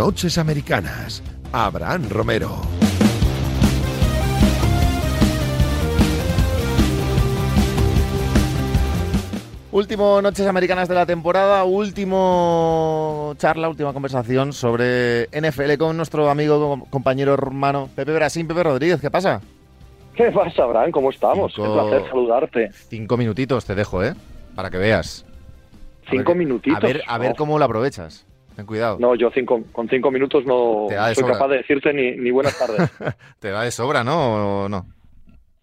Noches 0.00 0.38
Americanas. 0.38 1.22
Abraham 1.52 2.08
Romero. 2.08 2.56
Último 9.70 10.22
Noches 10.22 10.46
Americanas 10.46 10.88
de 10.88 10.94
la 10.94 11.04
temporada, 11.04 11.64
último 11.64 13.34
charla, 13.36 13.68
última 13.68 13.92
conversación 13.92 14.54
sobre 14.54 15.28
NFL 15.38 15.74
con 15.78 15.98
nuestro 15.98 16.30
amigo, 16.30 16.86
compañero 16.88 17.34
hermano 17.34 17.90
Pepe 17.94 18.14
Brasín. 18.14 18.48
Pepe 18.48 18.62
Rodríguez, 18.62 19.02
¿qué 19.02 19.10
pasa? 19.10 19.42
¿Qué 20.14 20.32
pasa, 20.32 20.62
Abraham? 20.62 20.92
¿Cómo 20.92 21.10
estamos? 21.10 21.52
Qué 21.54 21.60
placer 21.60 22.08
saludarte. 22.08 22.70
Cinco 22.72 23.18
minutitos 23.18 23.66
te 23.66 23.74
dejo, 23.74 24.02
¿eh? 24.02 24.14
Para 24.56 24.70
que 24.70 24.78
veas. 24.78 25.26
Cinco 26.10 26.34
minutitos. 26.34 26.82
A 26.82 26.86
ver, 26.86 27.02
a 27.06 27.18
ver 27.18 27.34
cómo 27.36 27.58
lo 27.58 27.66
aprovechas. 27.66 28.24
Ten 28.60 28.66
cuidado. 28.66 28.98
No, 29.00 29.14
yo 29.14 29.30
cinco, 29.32 29.62
con 29.72 29.88
cinco 29.88 30.10
minutos 30.10 30.44
no 30.44 30.86
soy 31.14 31.24
capaz 31.24 31.48
de 31.48 31.56
decirte 31.56 31.94
ni, 31.94 32.12
ni 32.12 32.30
buenas 32.30 32.58
tardes. 32.58 32.90
te 33.40 33.48
da 33.48 33.62
de 33.62 33.70
sobra, 33.70 34.04
¿no? 34.04 34.64
¿O 34.64 34.68
no? 34.68 34.84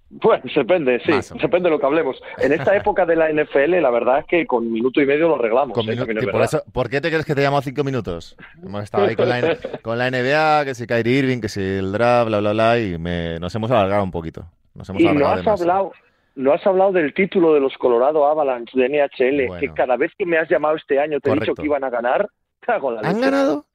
Bueno, 0.09 0.41
depende, 0.55 0.99
sí, 1.05 1.11
depende 1.39 1.67
de 1.67 1.75
lo 1.75 1.79
que 1.79 1.85
hablemos. 1.85 2.19
En 2.39 2.53
esta 2.53 2.75
época 2.75 3.05
de 3.05 3.15
la 3.15 3.29
NFL, 3.29 3.79
la 3.81 3.91
verdad 3.91 4.21
es 4.21 4.25
que 4.25 4.47
con 4.47 4.71
minuto 4.71 4.99
y 4.99 5.05
medio 5.05 5.27
lo 5.27 5.35
arreglamos. 5.35 5.77
¿eh? 5.77 6.27
por, 6.31 6.41
eso, 6.41 6.63
¿Por 6.73 6.89
qué 6.89 6.99
te 7.01 7.09
crees 7.09 7.23
que 7.23 7.35
te 7.35 7.41
llamo 7.41 7.61
cinco 7.61 7.83
minutos? 7.83 8.35
Hemos 8.63 8.83
estado 8.83 9.05
ahí 9.05 9.15
con 9.15 9.29
la, 9.29 9.57
con 9.83 9.99
la 9.99 10.09
NBA, 10.09 10.65
que 10.65 10.73
si 10.73 10.87
Kyrie 10.87 11.19
Irving, 11.19 11.39
que 11.39 11.49
si 11.49 11.61
el 11.61 11.91
draft, 11.91 12.29
bla, 12.29 12.39
bla, 12.39 12.53
bla, 12.53 12.79
y 12.79 12.97
me, 12.97 13.37
nos 13.39 13.53
hemos 13.53 13.69
alargado 13.69 14.03
un 14.03 14.11
poquito. 14.11 14.43
Nos 14.73 14.89
hemos 14.89 15.03
y 15.03 15.05
no 15.05 15.27
has 15.27 15.45
hablado, 15.45 15.91
no 16.35 16.53
has 16.53 16.65
hablado 16.65 16.93
del 16.93 17.13
título 17.13 17.53
de 17.53 17.59
los 17.59 17.77
Colorado 17.77 18.25
Avalanche 18.25 18.79
de 18.79 18.89
NHL, 18.89 19.59
que 19.59 19.69
cada 19.75 19.97
vez 19.97 20.11
que 20.17 20.25
me 20.25 20.39
has 20.39 20.49
llamado 20.49 20.77
este 20.77 20.99
año 20.99 21.19
te 21.19 21.29
he 21.29 21.33
dicho 21.33 21.53
que 21.53 21.65
iban 21.65 21.83
a 21.83 21.89
ganar. 21.89 22.29
¿Han 22.67 23.21
ganado? 23.21 23.65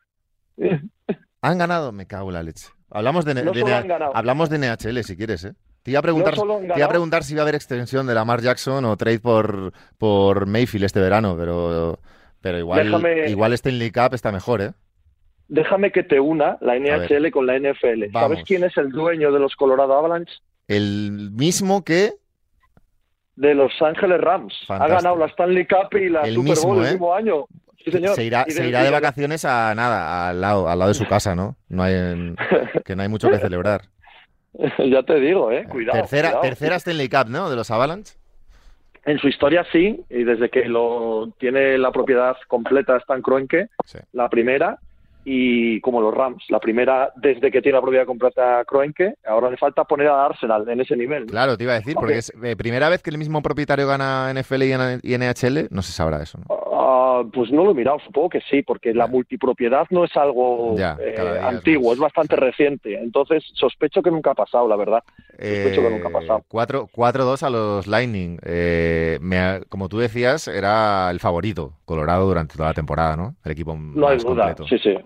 ¿Han 1.43 1.59
ganado? 1.59 1.93
Me 1.93 2.07
cago 2.07 2.29
en 2.29 2.35
la 2.35 2.43
leche. 2.43 2.69
Hablamos 2.91 3.25
de, 3.25 3.33
hablamos 4.15 4.51
de 4.51 4.59
NHL 4.59 5.03
si 5.03 5.17
quieres, 5.17 5.45
¿eh? 5.45 5.55
Te 5.83 5.91
iba, 5.91 5.99
a 5.99 6.03
preguntar, 6.03 6.35
te 6.75 6.83
a 6.83 6.89
preguntar 6.89 7.25
si 7.25 7.35
va 7.35 7.41
a 7.41 7.43
haber 7.43 7.57
extensión 7.57 8.07
de 8.07 8.15
Lamar 8.15 8.41
Jackson 8.41 8.85
o 8.85 8.97
trade 8.97 9.19
por, 9.19 9.73
por 9.99 10.47
Mayfield 10.47 10.85
este 10.85 11.01
verano, 11.01 11.35
pero, 11.37 11.99
pero 12.41 12.59
igual, 12.59 13.05
igual 13.27 13.53
Stanley 13.55 13.91
Cup 13.91 14.15
está 14.15 14.31
mejor, 14.31 14.63
¿eh? 14.63 14.73
Déjame 15.49 15.91
que 15.91 16.05
te 16.05 16.21
una 16.21 16.57
la 16.61 16.79
NHL 16.79 17.31
con 17.33 17.47
la 17.47 17.59
NFL. 17.59 18.13
¿Sabes 18.13 18.45
quién 18.45 18.63
es 18.63 18.77
el 18.77 18.91
dueño 18.91 19.33
de 19.33 19.41
los 19.41 19.57
Colorado 19.57 19.95
Avalanche? 19.95 20.33
El 20.69 21.31
mismo 21.33 21.85
que... 21.85 22.13
De 23.35 23.55
Los 23.55 23.73
Ángeles 23.83 24.21
Rams. 24.21 24.55
Ha 24.69 24.87
ganado 24.87 25.17
la 25.17 25.27
Stanley 25.27 25.67
Cup 25.67 25.97
y 25.99 26.09
la 26.09 26.25
Super 26.27 26.57
Bowl 26.63 26.79
el 26.79 26.87
¿eh? 26.87 26.91
mismo 26.93 27.15
año. 27.15 27.47
Se 27.85 28.25
irá, 28.25 28.45
de, 28.45 28.51
se 28.51 28.69
irá 28.69 28.83
de 28.83 28.91
vacaciones 28.91 29.45
a 29.45 29.75
nada, 29.75 30.29
al 30.29 30.41
lado, 30.41 30.69
al 30.69 30.79
lado 30.79 30.91
de 30.91 30.95
su 30.95 31.07
casa, 31.07 31.35
¿no? 31.35 31.57
no 31.69 31.83
hay, 31.83 31.95
que 32.85 32.97
no 32.97 33.03
hay 33.03 33.09
mucho 33.09 33.31
que 33.31 33.39
celebrar. 33.39 33.83
ya 34.79 35.03
te 35.03 35.21
digo, 35.21 35.51
eh, 35.51 35.65
cuidado. 35.69 35.99
Tercera, 35.99 36.41
tercera 36.41 36.77
Stanley 36.77 37.09
Cup, 37.09 37.29
¿no? 37.29 37.51
De 37.51 37.57
los 37.57 37.71
Avalanche. 37.71 38.15
En 39.05 39.19
su 39.19 39.29
historia 39.29 39.67
sí, 39.73 40.05
y 40.09 40.23
desde 40.23 40.49
que 40.49 40.67
lo 40.67 41.33
tiene 41.39 41.77
la 41.77 41.91
propiedad 41.91 42.37
completa 42.47 42.97
Stan 42.99 43.21
Kroenke, 43.21 43.69
la 44.13 44.29
primera, 44.29 44.79
y 45.25 45.81
como 45.81 46.01
los 46.01 46.15
Rams, 46.15 46.45
la 46.49 46.61
primera 46.61 47.13
desde 47.17 47.51
que 47.51 47.63
tiene 47.63 47.79
la 47.79 47.83
propiedad 47.83 48.07
completa 48.07 48.65
Kroenke, 48.65 49.15
ahora 49.27 49.51
le 49.51 49.57
falta 49.57 49.85
poner 49.85 50.09
a 50.09 50.27
Arsenal 50.27 50.69
en 50.69 50.81
ese 50.81 50.97
nivel. 50.97 51.27
Claro, 51.27 51.57
te 51.57 51.65
iba 51.65 51.73
a 51.73 51.77
decir, 51.77 51.95
porque 51.95 52.19
es 52.19 52.33
eh, 52.43 52.57
primera 52.57 52.89
vez 52.89 53.03
que 53.03 53.11
el 53.11 53.19
mismo 53.19 53.43
propietario 53.43 53.87
gana 53.87 54.33
NFL 54.33 54.63
y 55.03 55.19
NHL, 55.19 55.69
no 55.71 55.83
se 55.83 55.93
sabrá 55.93 56.23
eso, 56.23 56.39
¿no? 56.39 56.62
Pues 57.31 57.51
no 57.51 57.65
lo 57.65 57.73
he 57.73 57.75
mirado, 57.75 57.99
supongo 58.01 58.31
que 58.31 58.41
sí, 58.43 58.63
porque 58.63 58.95
la 58.95 59.07
multipropiedad 59.07 59.87
no 59.91 60.05
es 60.05 60.17
algo 60.17 60.77
eh, 60.79 61.41
antiguo, 61.43 61.93
es, 61.93 61.99
bastante 61.99 62.37
reciente. 62.37 62.99
Entonces, 62.99 63.45
sospecho 63.55 64.03
que 64.03 64.11
nunca 64.11 64.33
ha 64.33 64.35
pasado, 64.35 64.67
la 64.69 64.77
verdad. 64.77 65.03
Sospecho 65.31 65.83
que 65.83 65.91
nunca 65.91 66.09
ha 66.09 66.13
pasado. 66.13 66.45
4-2 66.51 67.43
eh, 67.43 67.47
a 67.47 67.51
los 67.51 67.87
Lightning. 67.87 68.39
Eh, 68.45 69.19
como 69.69 69.89
tú 69.89 69.99
decías, 69.99 70.49
era 70.49 71.11
el 71.11 71.21
favorito 71.21 71.75
Colorado 71.85 72.27
durante 72.27 72.57
toda 72.57 72.71
la 72.71 72.75
temporada, 72.75 73.17
¿no? 73.17 73.37
El 73.45 73.53
equipo 73.53 73.77
no 73.77 74.09
hay 74.09 74.19
duda, 74.19 74.55
sí, 74.69 74.79
sí. 74.79 74.97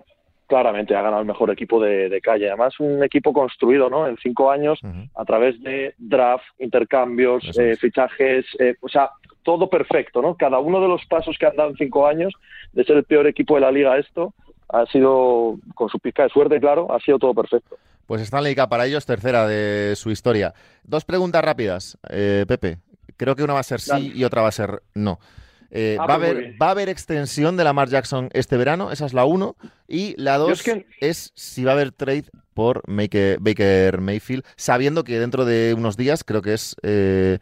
Claramente 0.47 0.95
ha 0.95 1.01
ganado 1.01 1.21
el 1.21 1.27
mejor 1.27 1.51
equipo 1.51 1.81
de, 1.81 2.21
calle. 2.21 2.47
Además, 2.47 2.79
un 2.79 3.03
equipo 3.03 3.33
construido 3.33 3.89
¿no? 3.89 4.07
en 4.07 4.15
cinco 4.17 4.49
años 4.49 4.79
a 5.15 5.25
través 5.25 5.61
de 5.61 5.93
draft, 5.97 6.45
intercambios, 6.59 7.43
fichajes. 7.79 8.45
o 8.79 8.87
sea, 8.87 9.09
todo 9.47 9.69
perfecto, 9.69 10.21
¿no? 10.21 10.35
Cada 10.35 10.59
uno 10.59 10.81
de 10.81 10.89
los 10.89 11.05
pasos 11.05 11.37
que 11.39 11.45
han 11.45 11.55
dado 11.55 11.69
en 11.69 11.77
cinco 11.77 12.05
años, 12.05 12.33
de 12.73 12.83
ser 12.83 12.97
el 12.97 13.05
peor 13.05 13.27
equipo 13.27 13.55
de 13.55 13.61
la 13.61 13.71
liga 13.71 13.97
esto, 13.97 14.33
ha 14.67 14.85
sido, 14.87 15.55
con 15.73 15.87
su 15.87 15.99
pica 15.99 16.23
de 16.23 16.29
suerte, 16.29 16.59
claro, 16.59 16.93
ha 16.93 16.99
sido 16.99 17.17
todo 17.17 17.33
perfecto. 17.33 17.77
Pues 18.07 18.21
Stanley 18.23 18.55
Cup 18.55 18.67
para 18.67 18.85
ellos, 18.85 19.05
tercera 19.05 19.47
de 19.47 19.95
su 19.95 20.11
historia. 20.11 20.53
Dos 20.83 21.05
preguntas 21.05 21.41
rápidas, 21.45 21.97
eh, 22.09 22.43
Pepe. 22.45 22.79
Creo 23.15 23.37
que 23.37 23.43
una 23.43 23.53
va 23.53 23.61
a 23.61 23.63
ser 23.63 23.79
sí 23.79 24.11
y 24.13 24.25
otra 24.25 24.41
va 24.41 24.49
a 24.49 24.51
ser 24.51 24.83
no. 24.93 25.17
Eh, 25.71 25.95
ah, 25.97 26.05
¿va, 26.05 26.15
a 26.15 26.17
pues 26.17 26.29
haber, 26.29 26.61
¿Va 26.61 26.67
a 26.67 26.71
haber 26.71 26.89
extensión 26.89 27.55
de 27.55 27.63
Lamar 27.63 27.87
Jackson 27.87 28.29
este 28.33 28.57
verano? 28.57 28.91
Esa 28.91 29.05
es 29.05 29.13
la 29.13 29.23
uno. 29.23 29.55
Y 29.87 30.13
la 30.21 30.37
dos 30.37 30.61
es, 30.99 31.31
si 31.35 31.63
va 31.63 31.71
a 31.71 31.75
haber 31.75 31.93
trade 31.93 32.25
por 32.53 32.83
Baker 32.85 34.01
Mayfield, 34.01 34.43
sabiendo 34.57 35.05
que 35.05 35.21
dentro 35.21 35.45
de 35.45 35.73
unos 35.73 35.95
días, 35.95 36.25
creo 36.25 36.41
que 36.41 36.53
es 36.53 36.75
eh, 36.83 37.39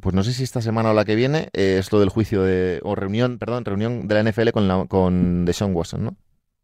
pues 0.00 0.14
no 0.14 0.22
sé 0.22 0.32
si 0.32 0.42
esta 0.42 0.60
semana 0.60 0.90
o 0.90 0.94
la 0.94 1.04
que 1.04 1.14
viene 1.14 1.48
eh, 1.52 1.76
es 1.78 1.92
lo 1.92 2.00
del 2.00 2.08
juicio 2.08 2.42
de, 2.42 2.80
o 2.82 2.94
reunión, 2.94 3.38
perdón, 3.38 3.64
reunión 3.64 4.06
de 4.08 4.14
la 4.14 4.30
NFL 4.30 4.50
con, 4.50 4.68
la, 4.68 4.84
con 4.86 5.44
Deshaun 5.44 5.74
Watson, 5.74 6.04
¿no? 6.04 6.16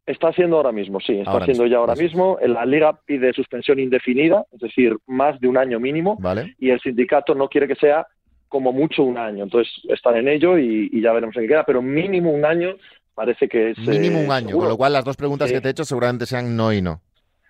Está 0.06 0.28
haciendo 0.28 0.56
ahora 0.56 0.70
mismo, 0.70 1.00
sí, 1.00 1.14
está 1.14 1.38
haciendo 1.38 1.66
ya 1.66 1.78
ahora 1.78 1.94
mismo. 1.94 2.36
La 2.46 2.66
liga 2.66 3.00
pide 3.06 3.32
suspensión 3.32 3.78
indefinida, 3.78 4.44
es 4.52 4.60
decir, 4.60 4.94
más 5.06 5.40
de 5.40 5.48
un 5.48 5.56
año 5.56 5.80
mínimo, 5.80 6.18
vale. 6.20 6.54
y 6.58 6.68
el 6.68 6.80
sindicato 6.80 7.34
no 7.34 7.48
quiere 7.48 7.66
que 7.66 7.74
sea 7.74 8.06
como 8.48 8.70
mucho 8.70 9.02
un 9.02 9.16
año. 9.16 9.44
Entonces 9.44 9.72
están 9.88 10.16
en 10.16 10.28
ello 10.28 10.58
y, 10.58 11.00
ya 11.00 11.12
veremos 11.12 11.34
en 11.36 11.42
qué 11.42 11.48
queda, 11.48 11.64
pero 11.64 11.80
mínimo 11.80 12.30
un 12.30 12.44
año 12.44 12.74
parece 13.14 13.48
que 13.48 13.70
es. 13.70 13.78
Mínimo 13.78 14.20
un 14.20 14.26
eh, 14.26 14.32
año, 14.32 14.58
con 14.58 14.68
lo 14.68 14.76
cual 14.76 14.92
las 14.92 15.04
dos 15.04 15.16
preguntas 15.16 15.50
que 15.50 15.60
te 15.62 15.68
he 15.68 15.70
hecho 15.70 15.86
seguramente 15.86 16.26
sean 16.26 16.54
no 16.54 16.70
y 16.70 16.82
no. 16.82 17.00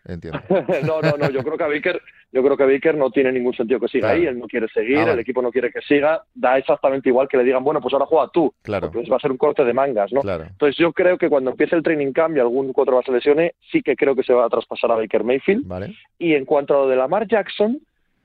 Entiendo. 0.06 0.40
no, 0.86 1.00
no, 1.00 1.16
no. 1.16 1.30
Yo 1.30 1.42
creo 1.42 1.56
que 1.56 1.64
a 1.64 1.68
Baker, 1.68 2.00
yo 2.30 2.42
creo 2.42 2.56
que 2.56 2.64
Baker 2.64 2.94
no 2.96 3.10
tiene 3.10 3.32
ningún 3.32 3.54
sentido 3.54 3.80
que 3.80 3.88
siga 3.88 4.10
ahí. 4.10 4.26
Él 4.26 4.38
no 4.38 4.46
quiere 4.46 4.68
seguir, 4.68 4.98
ah, 4.98 5.12
el 5.12 5.18
equipo 5.18 5.40
no 5.40 5.50
quiere 5.50 5.72
que 5.72 5.80
siga. 5.80 6.22
Da 6.34 6.58
exactamente 6.58 7.08
igual 7.08 7.28
que 7.28 7.38
le 7.38 7.44
digan, 7.44 7.64
bueno, 7.64 7.80
pues 7.80 7.94
ahora 7.94 8.06
juega 8.06 8.28
tú. 8.28 8.52
Claro. 8.62 8.90
Porque 8.90 9.08
va 9.08 9.16
a 9.16 9.20
ser 9.20 9.30
un 9.30 9.38
corte 9.38 9.64
de 9.64 9.72
mangas, 9.72 10.12
¿no? 10.12 10.20
Entonces 10.20 10.76
yo 10.76 10.92
creo 10.92 11.16
que 11.16 11.28
cuando 11.28 11.50
empiece 11.50 11.74
el 11.74 11.82
training 11.82 12.12
camp 12.12 12.36
y 12.36 12.40
algún 12.40 12.72
cuatro 12.72 13.00
se 13.04 13.12
lesione, 13.12 13.54
sí 13.72 13.82
que 13.82 13.96
creo 13.96 14.14
que 14.14 14.22
se 14.22 14.34
va 14.34 14.44
a 14.44 14.50
traspasar 14.50 14.92
a 14.92 14.96
Baker 14.96 15.24
Mayfield. 15.24 15.66
Vale. 15.66 15.96
Y 16.18 16.34
en 16.34 16.44
cuanto 16.44 16.74
a 16.74 16.82
lo 16.82 16.88
de 16.88 16.96
Lamar 16.96 17.26
Jackson, 17.26 17.80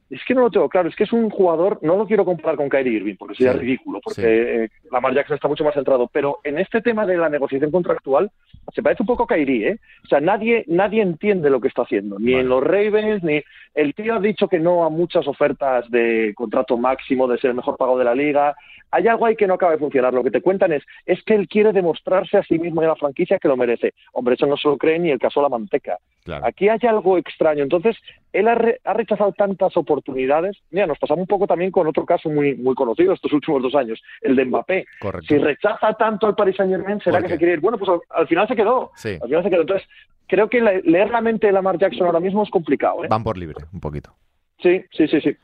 es 0.09 0.21
que 0.25 0.33
no 0.33 0.41
lo 0.41 0.49
tengo 0.49 0.69
claro, 0.69 0.89
es 0.89 0.95
que 0.95 1.03
es 1.03 1.13
un 1.13 1.29
jugador, 1.29 1.79
no 1.81 1.95
lo 1.95 2.07
quiero 2.07 2.25
comparar 2.25 2.55
con 2.55 2.69
Kyrie 2.69 2.97
Irving, 2.97 3.15
porque 3.15 3.35
sería 3.35 3.53
ridículo, 3.53 3.99
porque 4.03 4.63
eh, 4.63 4.69
Lamar 4.91 5.13
Jackson 5.13 5.35
está 5.35 5.47
mucho 5.47 5.63
más 5.63 5.73
centrado, 5.73 6.09
pero 6.11 6.39
en 6.43 6.57
este 6.57 6.81
tema 6.81 7.05
de 7.05 7.17
la 7.17 7.29
negociación 7.29 7.71
contractual 7.71 8.31
se 8.73 8.81
parece 8.81 9.03
un 9.03 9.07
poco 9.07 9.23
a 9.23 9.27
Kyrie, 9.27 9.69
¿eh? 9.69 9.79
O 10.03 10.07
sea, 10.07 10.19
nadie, 10.19 10.63
nadie 10.67 11.01
entiende 11.01 11.49
lo 11.49 11.61
que 11.61 11.67
está 11.67 11.83
haciendo, 11.83 12.17
ni 12.19 12.33
en 12.33 12.49
los 12.49 12.63
Ravens, 12.63 13.23
ni... 13.23 13.41
El 13.75 13.93
tío 13.93 14.15
ha 14.15 14.19
dicho 14.19 14.47
que 14.47 14.59
no 14.59 14.83
a 14.83 14.89
muchas 14.89 15.27
ofertas 15.27 15.89
de 15.91 16.33
contrato 16.35 16.75
máximo, 16.77 17.27
de 17.27 17.37
ser 17.37 17.51
el 17.51 17.55
mejor 17.55 17.77
pago 17.77 17.97
de 17.97 18.03
la 18.03 18.15
liga, 18.15 18.55
hay 18.91 19.07
algo 19.07 19.25
ahí 19.25 19.35
que 19.35 19.47
no 19.47 19.53
acaba 19.53 19.73
de 19.73 19.77
funcionar. 19.77 20.13
Lo 20.13 20.23
que 20.23 20.31
te 20.31 20.41
cuentan 20.41 20.73
es, 20.73 20.83
es 21.05 21.21
que 21.23 21.35
él 21.35 21.47
quiere 21.47 21.71
demostrarse 21.71 22.37
a 22.37 22.43
sí 22.43 22.57
mismo 22.57 22.81
y 22.81 22.85
a 22.85 22.89
la 22.89 22.95
franquicia 22.95 23.39
que 23.39 23.47
lo 23.47 23.57
merece. 23.57 23.93
Hombre, 24.13 24.35
eso 24.35 24.47
no 24.47 24.57
se 24.57 24.67
lo 24.67 24.77
cree 24.77 24.99
ni 24.99 25.11
el 25.11 25.19
caso 25.19 25.39
de 25.39 25.43
la 25.43 25.49
manteca. 25.49 25.97
Aquí 26.43 26.69
hay 26.69 26.79
algo 26.87 27.17
extraño. 27.17 27.63
Entonces, 27.63 27.97
él 28.33 28.47
ha, 28.47 28.93
rechazado 28.93 29.31
tantas 29.31 29.75
oportunidades. 29.75 30.57
Mira, 30.71 30.87
nos 30.87 30.99
pasamos 30.99 31.21
un 31.21 31.27
poco 31.27 31.47
también 31.47 31.71
con 31.71 31.87
otro 31.87 32.05
caso 32.05 32.29
muy, 32.29 32.55
muy 32.55 32.75
conocido 32.75 33.13
estos 33.13 33.33
últimos 33.33 33.61
dos 33.61 33.75
años, 33.75 34.01
el 34.21 34.35
de 34.35 34.45
Mbappé. 34.45 34.85
Si 35.27 35.37
rechaza 35.37 35.93
tanto 35.93 36.27
al 36.27 36.35
Paris 36.35 36.55
Saint 36.55 36.71
Germain, 36.71 36.99
¿será 37.01 37.21
que 37.21 37.29
se 37.29 37.37
quiere 37.37 37.53
ir? 37.53 37.59
Bueno, 37.59 37.77
pues 37.77 37.89
al, 38.09 38.27
final 38.27 38.47
se 38.47 38.55
quedó. 38.55 38.91
Al 38.95 39.27
final 39.27 39.43
se 39.43 39.49
quedó. 39.49 39.61
Entonces, 39.61 39.87
creo 40.27 40.49
que 40.49 40.61
leer 40.61 41.09
la 41.09 41.21
mente 41.21 41.47
de 41.47 41.53
Lamar 41.53 41.77
Jackson 41.77 42.07
ahora 42.07 42.19
mismo 42.19 42.43
es 42.43 42.49
complicado. 42.49 43.03
¿eh? 43.03 43.07
Van 43.09 43.23
por 43.23 43.37
libre, 43.37 43.65
un 43.73 43.79
poquito. 43.79 44.13
Sí, 44.61 44.83
sí, 44.91 45.07
sí, 45.07 45.21
sí. 45.21 45.35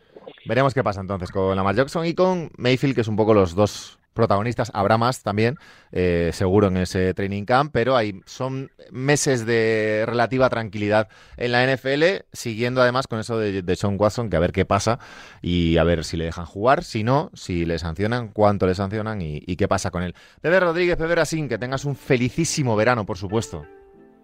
Veremos 0.45 0.73
qué 0.73 0.83
pasa 0.83 1.01
entonces 1.01 1.31
con 1.31 1.55
Lamar 1.55 1.75
Jackson 1.75 2.05
y 2.05 2.13
con 2.13 2.49
Mayfield, 2.57 2.95
que 2.95 3.01
es 3.01 3.07
un 3.07 3.15
poco 3.15 3.33
los 3.33 3.55
dos 3.55 3.99
protagonistas. 4.15 4.71
Habrá 4.73 4.97
más 4.97 5.21
también, 5.21 5.59
eh, 5.91 6.31
seguro, 6.33 6.67
en 6.67 6.77
ese 6.77 7.13
training 7.13 7.45
camp, 7.45 7.69
pero 7.71 7.95
hay, 7.95 8.21
son 8.25 8.71
meses 8.89 9.45
de 9.45 10.05
relativa 10.07 10.49
tranquilidad 10.49 11.09
en 11.37 11.51
la 11.51 11.63
NFL, 11.63 12.25
siguiendo 12.33 12.81
además 12.81 13.05
con 13.05 13.19
eso 13.19 13.37
de, 13.37 13.61
de 13.61 13.75
Sean 13.75 13.97
Watson, 13.99 14.31
que 14.31 14.37
a 14.37 14.39
ver 14.39 14.51
qué 14.51 14.65
pasa 14.65 14.97
y 15.43 15.77
a 15.77 15.83
ver 15.83 16.03
si 16.03 16.17
le 16.17 16.25
dejan 16.25 16.45
jugar, 16.45 16.83
si 16.83 17.03
no, 17.03 17.29
si 17.35 17.65
le 17.65 17.77
sancionan, 17.77 18.29
cuánto 18.29 18.65
le 18.65 18.73
sancionan 18.73 19.21
y, 19.21 19.41
qué 19.55 19.67
pasa 19.67 19.91
con 19.91 20.03
él. 20.03 20.15
Pepe 20.41 20.59
Rodríguez, 20.59 20.97
Pepe 20.97 21.15
Rasín, 21.15 21.47
que 21.47 21.57
tengas 21.57 21.85
un 21.85 21.95
felicísimo 21.95 22.75
verano, 22.75 23.05
por 23.05 23.17
supuesto. 23.17 23.65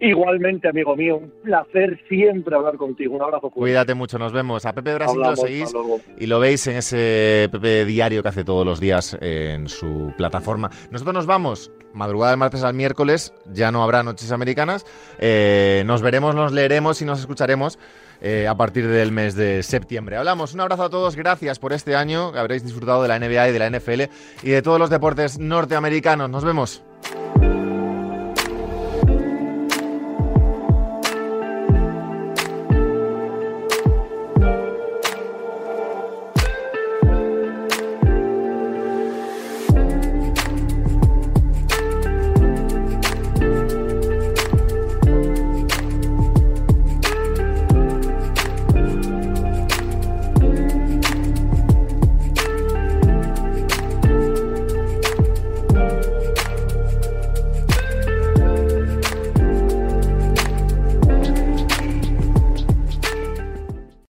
Igualmente, 0.04 0.68
amigo 0.68 0.96
mío, 0.96 1.18
un 1.18 1.32
placer 1.44 2.00
siempre 2.10 2.56
hablar 2.56 2.76
contigo. 2.76 3.16
Un 3.16 3.22
abrazo. 3.22 3.52
Cuídate 3.52 3.94
mucho, 3.94 4.18
nos 4.18 4.34
vemos. 4.34 4.66
A 4.66 4.74
Pepe 4.74 4.96
Brasil 4.96 5.20
lo 5.20 5.36
seguís 5.36 5.72
y 6.18 6.26
lo 6.26 6.40
veis 6.40 6.66
en 6.66 6.78
ese 6.78 7.48
Pepe 7.52 7.86
diario 7.86 8.24
que 8.24 8.30
hace 8.30 8.44
todos 8.44 8.66
los 8.66 8.80
días 8.80 9.16
en 9.22 9.70
su 9.70 10.12
plataforma. 10.18 10.72
Nosotros 10.90 11.14
nos 11.14 11.28
vamos, 11.28 11.72
madrugada 11.94 12.32
del 12.32 12.40
martes 12.40 12.64
al 12.64 12.74
miércoles, 12.74 13.32
ya 13.54 13.72
no 13.72 13.84
habrá 13.84 14.02
noches 14.02 14.32
americanas. 14.32 14.88
Eh, 15.20 15.84
nos 15.86 16.02
veremos, 16.02 16.34
nos 16.34 16.52
leeremos 16.52 17.00
y 17.04 17.06
nos 17.06 17.20
escucharemos. 17.20 17.78
Eh, 18.24 18.48
a 18.48 18.54
partir 18.54 18.88
del 18.88 19.12
mes 19.12 19.34
de 19.34 19.64
septiembre. 19.64 20.16
Hablamos, 20.16 20.54
un 20.54 20.62
abrazo 20.62 20.84
a 20.84 20.90
todos, 20.92 21.16
gracias 21.16 21.58
por 21.58 21.74
este 21.74 21.96
año, 21.96 22.32
que 22.32 22.38
habréis 22.38 22.64
disfrutado 22.64 23.02
de 23.02 23.08
la 23.08 23.18
NBA 23.18 23.50
y 23.50 23.52
de 23.52 23.58
la 23.58 23.68
NFL 23.68 24.02
y 24.44 24.52
de 24.52 24.62
todos 24.62 24.78
los 24.78 24.92
deportes 24.92 25.40
norteamericanos. 25.40 26.30
Nos 26.30 26.44
vemos. 26.46 26.84